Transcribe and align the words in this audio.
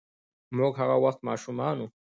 موږ 0.57 0.73
هغه 0.81 0.95
وخت 1.03 1.19
ماشومان 1.29 1.75
وو. 1.79 1.87